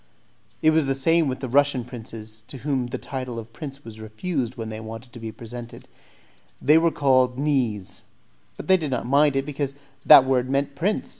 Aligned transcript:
It 0.63 0.71
was 0.71 0.87
the 0.87 0.95
same 0.95 1.27
with 1.27 1.41
the 1.41 1.47
Russian 1.47 1.85
princes, 1.85 2.43
to 2.47 2.57
whom 2.65 2.87
the 2.87 2.97
title 2.97 3.37
of 3.37 3.53
prince 3.53 3.85
was 3.85 3.99
refused 3.99 4.55
when 4.55 4.69
they 4.69 4.79
wanted 4.79 5.13
to 5.13 5.19
be 5.19 5.31
presented; 5.31 5.87
they 6.59 6.79
were 6.79 6.89
called 6.89 7.37
"knees," 7.37 8.01
but 8.57 8.67
they 8.67 8.77
did 8.77 8.89
not 8.89 9.05
mind 9.05 9.35
it, 9.35 9.45
because 9.45 9.75
that 10.07 10.25
word 10.25 10.49
meant 10.49 10.73
prince. 10.73 11.09